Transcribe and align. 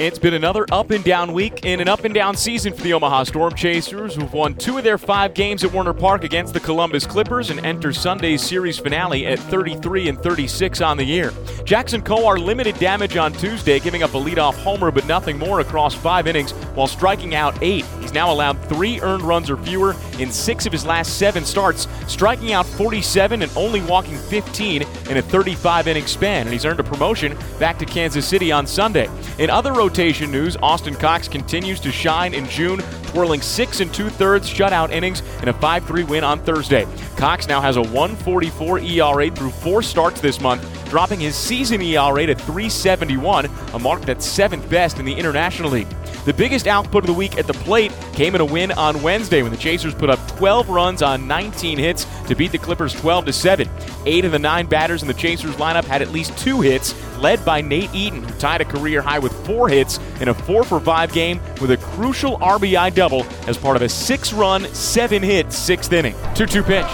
It's 0.00 0.18
been 0.18 0.32
another 0.32 0.64
up 0.72 0.92
and 0.92 1.04
down 1.04 1.34
week 1.34 1.66
in 1.66 1.78
an 1.78 1.86
up 1.86 2.04
and 2.04 2.14
down 2.14 2.34
season 2.34 2.72
for 2.72 2.80
the 2.82 2.94
Omaha 2.94 3.24
Storm 3.24 3.54
Chasers, 3.54 4.14
who've 4.14 4.32
won 4.32 4.54
two 4.54 4.78
of 4.78 4.82
their 4.82 4.96
five 4.96 5.34
games 5.34 5.62
at 5.62 5.74
Werner 5.74 5.92
Park 5.92 6.24
against 6.24 6.54
the 6.54 6.60
Columbus 6.60 7.06
Clippers 7.06 7.50
and 7.50 7.60
enter 7.66 7.92
Sunday's 7.92 8.40
series 8.40 8.78
finale 8.78 9.26
at 9.26 9.38
33 9.38 10.08
and 10.08 10.18
36 10.18 10.80
on 10.80 10.96
the 10.96 11.04
year. 11.04 11.34
Jackson 11.66 12.00
Kowar 12.00 12.42
limited 12.42 12.78
damage 12.78 13.18
on 13.18 13.34
Tuesday, 13.34 13.78
giving 13.78 14.02
up 14.02 14.14
a 14.14 14.16
leadoff 14.16 14.54
homer 14.54 14.90
but 14.90 15.06
nothing 15.06 15.38
more 15.38 15.60
across 15.60 15.94
five 15.94 16.26
innings 16.26 16.52
while 16.74 16.86
striking 16.86 17.34
out 17.34 17.58
eight. 17.60 17.84
He's 18.00 18.14
now 18.14 18.32
allowed 18.32 18.58
three 18.70 19.02
earned 19.02 19.24
runs 19.24 19.50
or 19.50 19.58
fewer 19.58 19.94
in 20.18 20.32
six 20.32 20.64
of 20.64 20.72
his 20.72 20.86
last 20.86 21.18
seven 21.18 21.44
starts, 21.44 21.86
striking 22.06 22.54
out 22.54 22.64
47 22.64 23.42
and 23.42 23.52
only 23.54 23.82
walking 23.82 24.16
15 24.16 24.80
in 24.80 25.16
a 25.18 25.20
35 25.20 25.88
inning 25.88 26.06
span, 26.06 26.46
and 26.46 26.54
he's 26.54 26.64
earned 26.64 26.80
a 26.80 26.84
promotion 26.84 27.36
back 27.58 27.78
to 27.78 27.84
Kansas 27.84 28.26
City 28.26 28.50
on 28.50 28.66
Sunday. 28.66 29.10
In 29.38 29.50
other 29.50 29.74
rotation 29.90 30.30
news, 30.30 30.56
Austin 30.62 30.94
Cox 30.94 31.26
continues 31.26 31.80
to 31.80 31.90
shine 31.90 32.32
in 32.32 32.46
June, 32.46 32.78
twirling 33.06 33.42
six 33.42 33.80
and 33.80 33.92
two 33.92 34.08
thirds 34.08 34.48
shutout 34.48 34.92
innings 34.92 35.20
in 35.42 35.48
a 35.48 35.52
5 35.52 35.84
3 35.84 36.04
win 36.04 36.22
on 36.22 36.38
Thursday. 36.44 36.86
Cox 37.16 37.48
now 37.48 37.60
has 37.60 37.76
a 37.76 37.82
144 37.82 38.78
ERA 38.78 39.30
through 39.32 39.50
four 39.50 39.82
starts 39.82 40.20
this 40.20 40.40
month, 40.40 40.62
dropping 40.88 41.18
his 41.18 41.34
season 41.34 41.82
ERA 41.82 42.24
to 42.24 42.36
371, 42.36 43.46
a 43.46 43.78
mark 43.80 44.02
that's 44.02 44.24
seventh 44.24 44.70
best 44.70 45.00
in 45.00 45.04
the 45.04 45.12
International 45.12 45.70
League. 45.70 45.88
The 46.26 46.34
biggest 46.34 46.66
output 46.66 47.04
of 47.04 47.06
the 47.06 47.14
week 47.14 47.38
at 47.38 47.46
the 47.46 47.54
plate 47.54 47.92
came 48.12 48.34
in 48.34 48.42
a 48.42 48.44
win 48.44 48.72
on 48.72 49.02
Wednesday 49.02 49.42
when 49.42 49.50
the 49.50 49.56
Chasers 49.56 49.94
put 49.94 50.10
up 50.10 50.18
12 50.36 50.68
runs 50.68 51.02
on 51.02 51.26
19 51.26 51.78
hits 51.78 52.06
to 52.26 52.34
beat 52.34 52.52
the 52.52 52.58
Clippers 52.58 52.92
12 52.92 53.26
to 53.26 53.32
7. 53.32 53.70
Eight 54.04 54.26
of 54.26 54.32
the 54.32 54.38
nine 54.38 54.66
batters 54.66 55.00
in 55.00 55.08
the 55.08 55.14
Chasers 55.14 55.56
lineup 55.56 55.84
had 55.84 56.02
at 56.02 56.10
least 56.10 56.36
two 56.36 56.60
hits, 56.60 56.94
led 57.16 57.42
by 57.44 57.62
Nate 57.62 57.94
Eaton, 57.94 58.22
who 58.22 58.38
tied 58.38 58.60
a 58.60 58.66
career 58.66 59.00
high 59.00 59.18
with 59.18 59.32
four 59.46 59.68
hits 59.68 59.98
in 60.20 60.28
a 60.28 60.34
4 60.34 60.64
for 60.64 60.78
5 60.78 61.12
game 61.12 61.40
with 61.60 61.70
a 61.70 61.78
crucial 61.78 62.36
RBI 62.38 62.94
double 62.94 63.24
as 63.46 63.56
part 63.56 63.76
of 63.76 63.82
a 63.82 63.88
six 63.88 64.34
run, 64.34 64.66
seven 64.74 65.22
hit 65.22 65.52
sixth 65.52 65.92
inning. 65.92 66.14
2 66.34 66.44
2 66.44 66.62
pitch. 66.62 66.86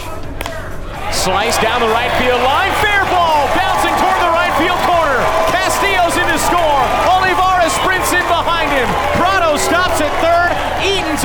Slice 1.13 1.61
down 1.61 1.81
the 1.81 1.89
right 1.89 2.13
field 2.23 2.43
line. 2.43 2.96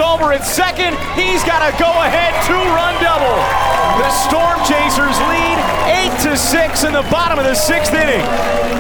Over 0.02 0.34
at 0.34 0.44
second. 0.44 0.98
He's 1.14 1.46
got 1.46 1.62
a 1.62 1.72
go 1.78 1.90
ahead 2.02 2.34
two 2.50 2.58
run 2.74 2.98
double. 3.00 3.38
The 4.02 4.10
Storm 4.26 4.58
Chasers 4.66 5.18
lead 5.30 5.58
8 5.86 6.32
to 6.32 6.38
6 6.38 6.84
in 6.84 6.94
the 6.94 7.06
bottom 7.14 7.38
of 7.38 7.46
the 7.46 7.56
sixth 7.56 7.94
inning. 7.94 8.26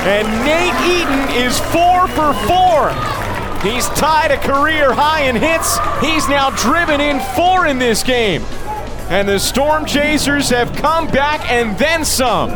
And 0.09 0.25
Nate 0.43 0.73
Eaton 0.83 1.21
is 1.37 1.59
4 1.71 2.07
for 2.09 2.33
4. 2.49 3.21
He's 3.61 3.87
tied 3.89 4.31
a 4.31 4.37
career 4.37 4.91
high 4.91 5.21
in 5.29 5.35
hits. 5.35 5.77
He's 6.03 6.27
now 6.27 6.49
driven 6.49 6.99
in 6.99 7.19
four 7.35 7.67
in 7.67 7.77
this 7.77 8.01
game. 8.01 8.41
And 9.11 9.29
the 9.29 9.37
Storm 9.37 9.85
Chasers 9.85 10.49
have 10.49 10.75
come 10.77 11.05
back 11.07 11.47
and 11.51 11.77
then 11.77 12.03
some. 12.03 12.49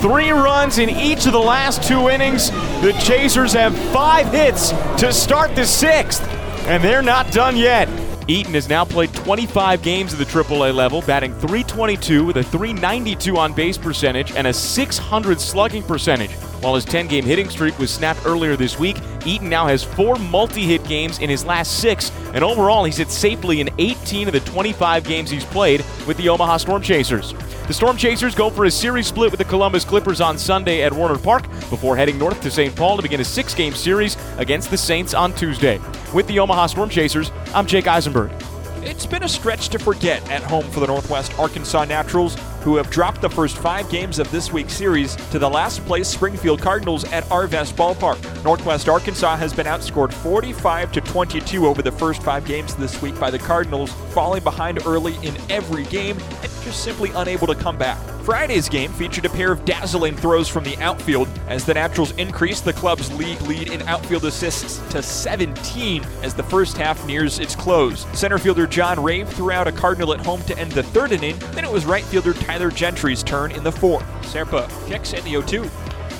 Three 0.00 0.30
runs 0.30 0.78
in 0.78 0.90
each 0.90 1.26
of 1.26 1.32
the 1.32 1.38
last 1.38 1.84
two 1.84 2.08
innings. 2.08 2.50
The 2.82 2.98
Chasers 3.04 3.52
have 3.52 3.76
five 3.92 4.32
hits 4.32 4.70
to 5.00 5.12
start 5.12 5.54
the 5.54 5.64
sixth, 5.64 6.22
and 6.66 6.82
they're 6.82 7.02
not 7.02 7.30
done 7.32 7.56
yet. 7.56 7.88
Eaton 8.28 8.52
has 8.52 8.68
now 8.68 8.84
played 8.84 9.12
25 9.14 9.82
games 9.82 10.12
at 10.12 10.18
the 10.18 10.24
AAA 10.26 10.74
level, 10.74 11.00
batting 11.02 11.32
322 11.32 12.26
with 12.26 12.36
a 12.36 12.42
392 12.42 13.38
on 13.38 13.54
base 13.54 13.78
percentage 13.78 14.32
and 14.32 14.46
a 14.46 14.52
600 14.52 15.40
slugging 15.40 15.82
percentage. 15.82 16.30
While 16.60 16.74
his 16.74 16.84
10 16.84 17.06
game 17.06 17.24
hitting 17.24 17.48
streak 17.48 17.78
was 17.78 17.90
snapped 17.90 18.20
earlier 18.26 18.54
this 18.54 18.78
week, 18.78 18.98
Eaton 19.24 19.48
now 19.48 19.66
has 19.66 19.82
four 19.82 20.16
multi 20.16 20.62
hit 20.62 20.84
games 20.84 21.20
in 21.20 21.30
his 21.30 21.44
last 21.46 21.78
six, 21.80 22.12
and 22.34 22.44
overall 22.44 22.84
he's 22.84 22.98
hit 22.98 23.10
safely 23.10 23.62
in 23.62 23.70
18 23.78 24.28
of 24.28 24.34
the 24.34 24.40
25 24.40 25.04
games 25.04 25.30
he's 25.30 25.44
played 25.46 25.82
with 26.06 26.18
the 26.18 26.28
Omaha 26.28 26.58
Storm 26.58 26.82
Chasers. 26.82 27.32
The 27.68 27.74
Storm 27.74 27.98
Chasers 27.98 28.34
go 28.34 28.48
for 28.48 28.64
a 28.64 28.70
series 28.70 29.08
split 29.08 29.30
with 29.30 29.36
the 29.36 29.44
Columbus 29.44 29.84
Clippers 29.84 30.22
on 30.22 30.38
Sunday 30.38 30.82
at 30.82 30.90
Werner 30.90 31.18
Park 31.18 31.42
before 31.68 31.98
heading 31.98 32.16
north 32.16 32.40
to 32.40 32.50
St. 32.50 32.74
Paul 32.74 32.96
to 32.96 33.02
begin 33.02 33.20
a 33.20 33.24
six 33.24 33.54
game 33.54 33.74
series 33.74 34.16
against 34.38 34.70
the 34.70 34.78
Saints 34.78 35.12
on 35.12 35.34
Tuesday. 35.34 35.78
With 36.14 36.26
the 36.28 36.38
Omaha 36.38 36.68
Storm 36.68 36.88
Chasers, 36.88 37.30
I'm 37.54 37.66
Jake 37.66 37.86
Eisenberg. 37.86 38.30
It's 38.76 39.04
been 39.04 39.22
a 39.22 39.28
stretch 39.28 39.68
to 39.68 39.78
forget 39.78 40.26
at 40.30 40.42
home 40.42 40.64
for 40.70 40.80
the 40.80 40.86
Northwest 40.86 41.38
Arkansas 41.38 41.84
Naturals, 41.84 42.38
who 42.60 42.76
have 42.76 42.90
dropped 42.90 43.20
the 43.20 43.30
first 43.30 43.56
five 43.56 43.88
games 43.90 44.18
of 44.18 44.30
this 44.30 44.52
week's 44.52 44.74
series 44.74 45.16
to 45.30 45.38
the 45.38 45.48
last 45.48 45.84
place 45.86 46.08
Springfield 46.08 46.60
Cardinals 46.60 47.04
at 47.12 47.24
Arvest 47.24 47.74
Ballpark. 47.74 48.44
Northwest 48.44 48.88
Arkansas 48.88 49.36
has 49.36 49.52
been 49.52 49.66
outscored 49.66 50.12
45 50.12 50.92
to 50.92 51.00
22 51.00 51.66
over 51.66 51.82
the 51.82 51.92
first 51.92 52.22
five 52.22 52.44
games 52.44 52.74
this 52.76 53.00
week 53.00 53.18
by 53.18 53.30
the 53.30 53.38
Cardinals, 53.38 53.92
falling 54.12 54.42
behind 54.42 54.80
early 54.86 55.14
in 55.26 55.36
every 55.50 55.84
game 55.84 56.18
and 56.18 56.52
just 56.62 56.82
simply 56.82 57.10
unable 57.14 57.46
to 57.46 57.54
come 57.54 57.78
back. 57.78 57.98
Friday's 58.28 58.68
game 58.68 58.92
featured 58.92 59.24
a 59.24 59.30
pair 59.30 59.50
of 59.50 59.64
dazzling 59.64 60.14
throws 60.14 60.50
from 60.50 60.62
the 60.62 60.76
outfield 60.82 61.26
as 61.48 61.64
the 61.64 61.72
Naturals 61.72 62.10
increased 62.18 62.62
the 62.62 62.74
club's 62.74 63.10
league 63.14 63.40
lead 63.40 63.70
in 63.70 63.80
outfield 63.88 64.26
assists 64.26 64.86
to 64.92 65.02
17 65.02 66.04
as 66.22 66.34
the 66.34 66.42
first 66.42 66.76
half 66.76 67.02
nears 67.06 67.38
its 67.38 67.56
close. 67.56 68.04
Center 68.12 68.36
fielder 68.36 68.66
John 68.66 69.02
Rave 69.02 69.30
threw 69.30 69.50
out 69.50 69.66
a 69.66 69.72
Cardinal 69.72 70.12
at 70.12 70.20
home 70.20 70.42
to 70.42 70.58
end 70.58 70.72
the 70.72 70.82
third 70.82 71.12
inning, 71.12 71.38
then 71.52 71.64
it 71.64 71.72
was 71.72 71.86
right 71.86 72.04
fielder 72.04 72.34
Tyler 72.34 72.70
Gentry's 72.70 73.22
turn 73.22 73.50
in 73.50 73.64
the 73.64 73.72
fourth. 73.72 74.04
Serpa 74.20 74.68
kicks 74.86 75.14
in 75.14 75.24
the 75.24 75.30
0 75.30 75.40
2 75.40 75.70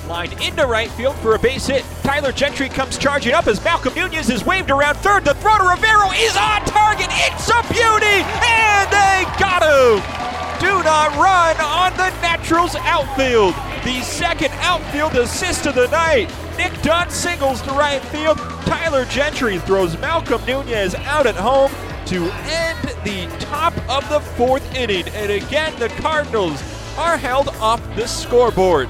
line 0.07 0.31
into 0.41 0.65
right 0.65 0.89
field 0.89 1.15
for 1.17 1.35
a 1.35 1.39
base 1.39 1.67
hit. 1.67 1.85
Tyler 2.01 2.31
Gentry 2.31 2.69
comes 2.69 2.97
charging 2.97 3.33
up 3.33 3.45
as 3.45 3.63
Malcolm 3.63 3.93
Nunez 3.93 4.31
is 4.31 4.43
waved 4.43 4.71
around 4.71 4.95
third. 4.95 5.25
The 5.25 5.35
throw 5.35 5.59
to 5.59 5.63
Rivero 5.63 6.09
is 6.13 6.35
on 6.35 6.65
target. 6.65 7.05
It's 7.11 7.47
a 7.49 7.61
beauty, 7.71 8.25
and 8.41 8.89
they 8.89 9.25
got 9.37 9.61
him 9.61 10.18
do 10.59 10.83
not 10.83 11.15
run 11.15 11.55
on 11.61 11.95
the 11.97 12.09
Naturals 12.21 12.75
outfield. 12.75 13.53
The 13.83 14.01
second 14.01 14.51
outfield 14.55 15.15
assist 15.15 15.65
of 15.65 15.75
the 15.75 15.87
night. 15.87 16.29
Nick 16.57 16.81
Dunn 16.81 17.09
singles 17.09 17.61
to 17.61 17.71
right 17.71 18.01
field. 18.05 18.37
Tyler 18.65 19.05
Gentry 19.05 19.59
throws 19.59 19.97
Malcolm 19.99 20.43
Nunez 20.45 20.95
out 20.95 21.27
at 21.27 21.35
home 21.35 21.71
to 22.07 22.25
end 22.49 22.79
the 23.03 23.27
top 23.39 23.73
of 23.87 24.07
the 24.09 24.19
fourth 24.19 24.75
inning. 24.75 25.07
And 25.09 25.31
again, 25.31 25.77
the 25.79 25.89
Cardinals 26.01 26.61
are 26.97 27.17
held 27.17 27.49
off 27.59 27.81
the 27.95 28.07
scoreboard. 28.07 28.89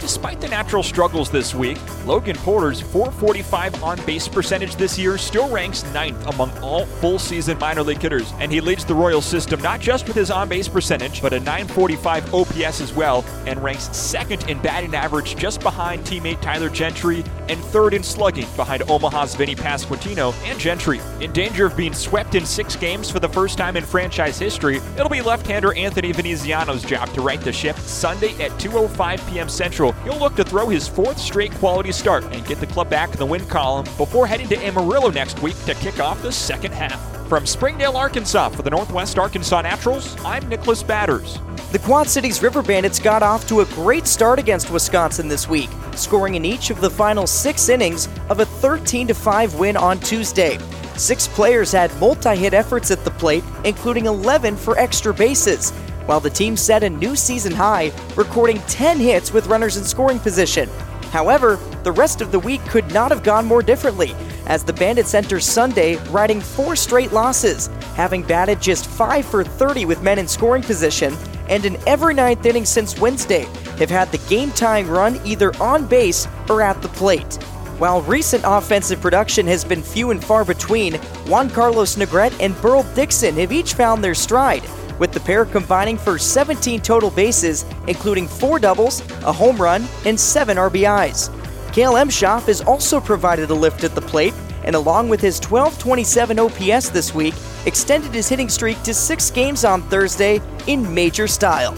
Despite 0.00 0.40
the 0.40 0.48
natural 0.48 0.82
struggles 0.82 1.30
this 1.30 1.54
week, 1.54 1.78
Logan 2.08 2.36
Porter's 2.36 2.80
445 2.80 3.84
on 3.84 4.02
base 4.06 4.28
percentage 4.28 4.76
this 4.76 4.98
year 4.98 5.18
still 5.18 5.46
ranks 5.50 5.84
ninth 5.92 6.26
among 6.26 6.50
all 6.60 6.86
full 6.86 7.18
season 7.18 7.58
minor 7.58 7.82
league 7.82 8.00
hitters, 8.00 8.32
and 8.38 8.50
he 8.50 8.62
leads 8.62 8.86
the 8.86 8.94
Royals 8.94 9.26
system 9.26 9.60
not 9.60 9.78
just 9.78 10.06
with 10.06 10.16
his 10.16 10.30
on 10.30 10.48
base 10.48 10.68
percentage, 10.68 11.20
but 11.20 11.34
a 11.34 11.38
945 11.38 12.32
OPS 12.32 12.80
as 12.80 12.94
well, 12.94 13.26
and 13.46 13.62
ranks 13.62 13.94
second 13.94 14.48
in 14.48 14.58
batting 14.62 14.94
average 14.94 15.36
just 15.36 15.60
behind 15.60 16.02
teammate 16.04 16.40
Tyler 16.40 16.70
Gentry, 16.70 17.22
and 17.50 17.60
third 17.64 17.92
in 17.92 18.02
slugging 18.02 18.46
behind 18.56 18.84
Omaha's 18.88 19.34
Vinny 19.34 19.54
Pasquantino 19.54 20.32
and 20.44 20.58
Gentry. 20.58 21.02
In 21.20 21.30
danger 21.34 21.66
of 21.66 21.76
being 21.76 21.92
swept 21.92 22.34
in 22.34 22.46
six 22.46 22.74
games 22.74 23.10
for 23.10 23.20
the 23.20 23.28
first 23.28 23.58
time 23.58 23.76
in 23.76 23.84
franchise 23.84 24.38
history, 24.38 24.78
it'll 24.96 25.10
be 25.10 25.20
left-hander 25.20 25.74
Anthony 25.74 26.14
Veneziano's 26.14 26.84
job 26.84 27.12
to 27.12 27.20
right 27.20 27.40
the 27.42 27.52
ship 27.52 27.76
Sunday 27.76 28.32
at 28.42 28.50
2.05 28.52 29.30
p.m. 29.30 29.50
Central 29.50 29.92
he'll 30.04 30.18
look 30.18 30.34
to 30.36 30.44
throw 30.44 30.68
his 30.68 30.88
fourth 30.88 31.18
straight 31.18 31.52
quality 31.56 31.92
start 31.98 32.24
and 32.32 32.46
get 32.46 32.60
the 32.60 32.66
club 32.66 32.88
back 32.88 33.10
in 33.10 33.18
the 33.18 33.26
win 33.26 33.44
column 33.46 33.84
before 33.96 34.26
heading 34.26 34.48
to 34.48 34.56
Amarillo 34.64 35.10
next 35.10 35.42
week 35.42 35.56
to 35.64 35.74
kick 35.74 35.98
off 35.98 36.22
the 36.22 36.30
second 36.30 36.72
half. 36.72 37.00
From 37.28 37.44
Springdale, 37.44 37.96
Arkansas 37.96 38.50
for 38.50 38.62
the 38.62 38.70
Northwest 38.70 39.18
Arkansas 39.18 39.60
Naturals, 39.62 40.16
I'm 40.24 40.48
Nicholas 40.48 40.82
Badders. 40.82 41.40
The 41.72 41.80
Quad 41.80 42.08
Cities 42.08 42.42
River 42.42 42.62
Bandits 42.62 42.98
got 42.98 43.22
off 43.22 43.46
to 43.48 43.60
a 43.60 43.66
great 43.66 44.06
start 44.06 44.38
against 44.38 44.70
Wisconsin 44.70 45.28
this 45.28 45.48
week, 45.48 45.68
scoring 45.96 46.36
in 46.36 46.44
each 46.44 46.70
of 46.70 46.80
the 46.80 46.88
final 46.88 47.26
six 47.26 47.68
innings 47.68 48.08
of 48.30 48.40
a 48.40 48.46
13 48.46 49.08
5 49.08 49.54
win 49.56 49.76
on 49.76 49.98
Tuesday. 49.98 50.56
Six 50.96 51.28
players 51.28 51.72
had 51.72 51.94
multi 52.00 52.36
hit 52.36 52.54
efforts 52.54 52.90
at 52.90 53.04
the 53.04 53.10
plate, 53.10 53.44
including 53.64 54.06
11 54.06 54.56
for 54.56 54.78
extra 54.78 55.12
bases 55.12 55.72
while 56.08 56.20
the 56.20 56.30
team 56.30 56.56
set 56.56 56.82
a 56.82 56.88
new 56.88 57.14
season 57.14 57.52
high, 57.52 57.92
recording 58.16 58.58
10 58.60 58.98
hits 58.98 59.30
with 59.30 59.46
runners 59.46 59.76
in 59.76 59.84
scoring 59.84 60.18
position. 60.18 60.66
However, 61.10 61.58
the 61.84 61.92
rest 61.92 62.20
of 62.20 62.32
the 62.32 62.38
week 62.38 62.62
could 62.66 62.92
not 62.92 63.10
have 63.10 63.22
gone 63.22 63.46
more 63.46 63.62
differently, 63.62 64.14
as 64.46 64.62
the 64.62 64.72
Bandits 64.72 65.14
enter 65.14 65.40
Sunday 65.40 65.96
riding 66.10 66.40
four 66.40 66.76
straight 66.76 67.12
losses, 67.12 67.68
having 67.94 68.22
batted 68.22 68.60
just 68.60 68.86
5 68.86 69.24
for 69.24 69.44
30 69.44 69.84
with 69.86 70.02
men 70.02 70.18
in 70.18 70.28
scoring 70.28 70.62
position, 70.62 71.16
and 71.48 71.64
in 71.64 71.78
every 71.86 72.14
ninth 72.14 72.44
inning 72.44 72.66
since 72.66 72.98
Wednesday 72.98 73.46
have 73.78 73.90
had 73.90 74.10
the 74.12 74.18
game 74.28 74.50
tying 74.52 74.88
run 74.88 75.20
either 75.24 75.54
on 75.62 75.86
base 75.86 76.28
or 76.48 76.60
at 76.60 76.80
the 76.82 76.88
plate. 76.88 77.36
While 77.78 78.02
recent 78.02 78.42
offensive 78.44 79.00
production 79.00 79.46
has 79.46 79.64
been 79.64 79.82
few 79.82 80.10
and 80.10 80.22
far 80.22 80.44
between, 80.44 80.94
Juan 81.26 81.48
Carlos 81.48 81.94
Negret 81.96 82.36
and 82.40 82.54
Burle 82.56 82.82
Dixon 82.94 83.36
have 83.36 83.52
each 83.52 83.74
found 83.74 84.02
their 84.02 84.14
stride, 84.14 84.64
with 84.98 85.12
the 85.12 85.20
pair 85.20 85.44
combining 85.44 85.96
for 85.96 86.18
17 86.18 86.80
total 86.80 87.10
bases, 87.10 87.64
including 87.86 88.26
four 88.26 88.58
doubles, 88.58 89.00
a 89.22 89.32
home 89.32 89.56
run, 89.56 89.86
and 90.04 90.18
seven 90.18 90.56
RBIs. 90.56 91.32
Kale 91.72 91.94
Emshoff 91.94 92.46
has 92.46 92.60
also 92.60 93.00
provided 93.00 93.50
a 93.50 93.54
lift 93.54 93.84
at 93.84 93.94
the 93.94 94.00
plate, 94.00 94.34
and 94.64 94.74
along 94.74 95.08
with 95.08 95.20
his 95.20 95.38
1227 95.38 96.38
OPS 96.38 96.88
this 96.88 97.14
week, 97.14 97.34
extended 97.66 98.12
his 98.12 98.28
hitting 98.28 98.48
streak 98.48 98.82
to 98.82 98.92
six 98.92 99.30
games 99.30 99.64
on 99.64 99.82
Thursday 99.82 100.40
in 100.66 100.92
major 100.92 101.26
style. 101.26 101.74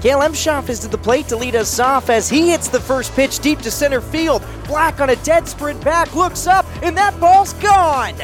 Kale 0.00 0.20
Emshoff 0.20 0.68
is 0.68 0.80
to 0.80 0.88
the 0.88 0.98
plate 0.98 1.28
to 1.28 1.36
lead 1.36 1.54
us 1.54 1.78
off 1.78 2.10
as 2.10 2.28
he 2.28 2.50
hits 2.50 2.68
the 2.68 2.80
first 2.80 3.12
pitch 3.14 3.38
deep 3.38 3.60
to 3.60 3.70
center 3.70 4.00
field. 4.00 4.42
Black 4.66 5.00
on 5.00 5.10
a 5.10 5.16
dead 5.16 5.46
sprint 5.46 5.82
back, 5.84 6.14
looks 6.16 6.46
up, 6.46 6.66
and 6.82 6.96
that 6.96 7.18
ball's 7.20 7.52
gone! 7.54 8.16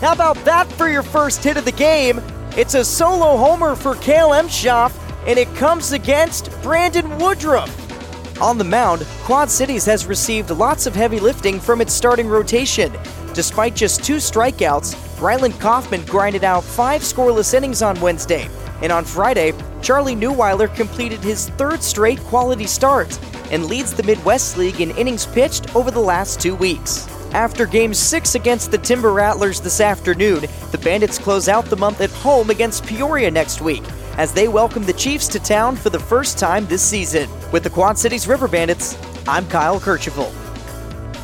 How 0.00 0.12
about 0.12 0.36
that 0.44 0.66
for 0.72 0.88
your 0.88 1.02
first 1.02 1.44
hit 1.44 1.56
of 1.56 1.64
the 1.64 1.72
game? 1.72 2.20
It's 2.54 2.74
a 2.74 2.84
solo 2.84 3.38
homer 3.38 3.74
for 3.74 3.94
Kale 3.94 4.32
Emshoff, 4.32 4.94
and 5.26 5.38
it 5.38 5.48
comes 5.54 5.92
against 5.92 6.50
Brandon 6.60 7.18
Woodruff. 7.18 7.72
On 8.42 8.58
the 8.58 8.64
mound, 8.64 9.06
Quad 9.22 9.50
Cities 9.50 9.86
has 9.86 10.04
received 10.04 10.50
lots 10.50 10.84
of 10.84 10.94
heavy 10.94 11.18
lifting 11.18 11.58
from 11.58 11.80
its 11.80 11.94
starting 11.94 12.28
rotation. 12.28 12.92
Despite 13.32 13.74
just 13.74 14.04
two 14.04 14.16
strikeouts, 14.16 15.18
Ryland 15.18 15.58
Kaufman 15.60 16.04
grinded 16.04 16.44
out 16.44 16.62
five 16.62 17.00
scoreless 17.00 17.54
innings 17.54 17.80
on 17.80 17.98
Wednesday. 18.02 18.46
And 18.82 18.92
on 18.92 19.06
Friday, 19.06 19.54
Charlie 19.80 20.14
Neuweiler 20.14 20.74
completed 20.74 21.20
his 21.20 21.48
third 21.50 21.82
straight 21.82 22.20
quality 22.20 22.66
start 22.66 23.18
and 23.50 23.64
leads 23.64 23.94
the 23.94 24.02
Midwest 24.02 24.58
League 24.58 24.82
in 24.82 24.90
innings 24.98 25.24
pitched 25.24 25.74
over 25.74 25.90
the 25.90 26.00
last 26.00 26.38
two 26.38 26.54
weeks. 26.54 27.08
After 27.32 27.64
Game 27.64 27.94
6 27.94 28.34
against 28.34 28.70
the 28.70 28.76
Timber 28.76 29.10
Rattlers 29.10 29.58
this 29.58 29.80
afternoon, 29.80 30.44
the 30.70 30.76
Bandits 30.76 31.18
close 31.18 31.48
out 31.48 31.64
the 31.64 31.78
month 31.78 32.02
at 32.02 32.10
home 32.10 32.50
against 32.50 32.84
Peoria 32.84 33.30
next 33.30 33.62
week 33.62 33.82
as 34.18 34.34
they 34.34 34.48
welcome 34.48 34.84
the 34.84 34.92
Chiefs 34.92 35.28
to 35.28 35.40
town 35.40 35.74
for 35.74 35.88
the 35.88 35.98
first 35.98 36.38
time 36.38 36.66
this 36.66 36.82
season. 36.82 37.30
With 37.50 37.62
the 37.62 37.70
Quad 37.70 37.96
Cities 37.96 38.28
River 38.28 38.48
Bandits, 38.48 38.98
I'm 39.26 39.48
Kyle 39.48 39.80
Kercheval. 39.80 40.30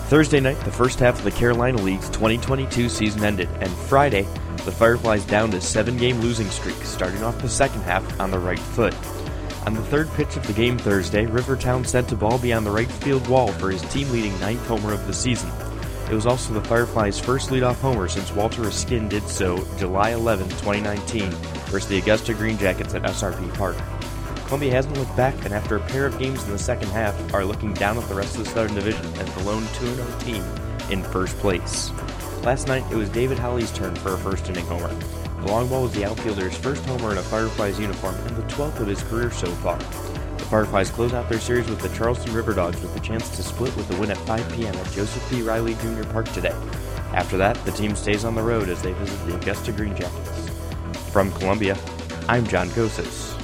Thursday 0.08 0.40
night, 0.40 0.58
the 0.60 0.72
first 0.72 0.99
half 0.99 1.19
of 1.19 1.25
the 1.25 1.31
Carolina 1.31 1.76
League's 1.82 2.08
2022 2.08 2.88
season 2.88 3.22
ended, 3.22 3.50
and 3.61 3.70
Friday, 3.70 4.22
the 4.64 4.72
Fireflies 4.72 5.26
downed 5.26 5.52
a 5.52 5.61
seven 5.61 5.99
game 5.99 6.20
losing 6.20 6.49
streak, 6.49 6.82
starting 6.84 7.22
off 7.22 7.38
the 7.43 7.50
second 7.50 7.82
half 7.82 8.19
on 8.19 8.31
the 8.31 8.38
right 8.38 8.58
foot. 8.58 8.94
On 9.66 9.75
the 9.75 9.82
third 9.82 10.11
pitch 10.14 10.38
of 10.38 10.46
the 10.46 10.54
game 10.54 10.78
Thursday, 10.78 11.26
Rivertown 11.26 11.84
sent 11.84 12.12
a 12.12 12.16
ball 12.16 12.38
beyond 12.38 12.64
the 12.64 12.70
right 12.70 12.90
field 12.90 13.28
wall 13.28 13.49
for 13.52 13.70
his 13.70 13.82
team 13.93 14.11
leading 14.11 14.40
ninth 14.40 14.66
homer 14.66 14.94
of 14.94 15.06
the 15.06 15.12
season. 15.12 15.50
It 16.10 16.14
was 16.14 16.25
also 16.25 16.55
the 16.55 16.62
Fireflies' 16.62 17.20
first 17.20 17.50
leadoff 17.50 17.81
homer 17.81 18.08
since 18.08 18.32
Walter 18.32 18.62
Raskin 18.62 19.10
did 19.10 19.28
so 19.28 19.62
July 19.76 20.12
11, 20.12 20.49
2019, 20.49 21.31
versus 21.69 21.87
the 21.87 21.99
Augusta 21.99 22.32
Green 22.32 22.56
Jackets 22.56 22.94
at 22.94 23.02
SRP 23.02 23.52
Park. 23.55 23.76
Columbia 24.46 24.72
hasn't 24.72 24.96
looked 24.96 25.14
back, 25.19 25.34
and 25.44 25.52
after 25.52 25.76
a 25.76 25.81
pair 25.81 26.06
of 26.06 26.19
games 26.19 26.43
in 26.44 26.50
the 26.50 26.58
second 26.58 26.88
half, 26.88 27.14
are 27.34 27.44
looking 27.44 27.75
down 27.75 27.99
at 27.99 28.08
the 28.08 28.14
rest 28.14 28.38
of 28.38 28.44
the 28.44 28.50
Southern 28.50 28.75
Division 28.75 29.05
as 29.19 29.34
the 29.34 29.44
lone 29.44 29.66
2 29.75 29.94
0 29.96 30.19
team 30.20 30.43
in 30.90 31.02
first 31.02 31.37
place. 31.40 31.90
Last 32.43 32.69
night, 32.69 32.84
it 32.90 32.96
was 32.96 33.11
David 33.11 33.38
Holly's 33.38 33.70
turn 33.72 33.94
for 33.96 34.14
a 34.14 34.19
first 34.19 34.49
inning 34.49 34.64
homer. 34.64 34.94
The 35.43 35.49
long 35.49 35.69
ball 35.69 35.82
was 35.82 35.93
the 35.93 36.06
outfielder's 36.06 36.56
first 36.56 36.87
homer 36.87 37.12
in 37.12 37.19
a 37.19 37.22
Fireflies 37.22 37.78
uniform 37.78 38.14
and 38.14 38.34
the 38.34 38.54
12th 38.54 38.81
of 38.81 38.87
his 38.87 39.02
career 39.02 39.31
so 39.31 39.49
far. 39.56 39.78
Fireflies 40.48 40.88
close 40.90 41.12
out 41.12 41.28
their 41.28 41.38
series 41.38 41.68
with 41.68 41.80
the 41.80 41.90
Charleston 41.90 42.32
River 42.32 42.54
Dogs 42.54 42.80
with 42.80 42.94
the 42.94 43.00
chance 43.00 43.28
to 43.36 43.42
split 43.42 43.76
with 43.76 43.90
a 43.94 44.00
win 44.00 44.10
at 44.10 44.16
5 44.16 44.50
p.m. 44.54 44.74
at 44.74 44.90
Joseph 44.92 45.28
P. 45.28 45.42
Riley 45.42 45.74
Jr. 45.74 46.04
Park 46.04 46.26
today. 46.32 46.54
After 47.12 47.36
that, 47.36 47.62
the 47.66 47.72
team 47.72 47.94
stays 47.94 48.24
on 48.24 48.34
the 48.34 48.42
road 48.42 48.70
as 48.70 48.80
they 48.80 48.94
visit 48.94 49.26
the 49.26 49.36
Augusta 49.36 49.72
Green 49.72 49.94
Jackets. 49.94 50.48
From 51.12 51.30
Columbia, 51.32 51.76
I'm 52.28 52.46
John 52.46 52.70
Kosas. 52.70 53.38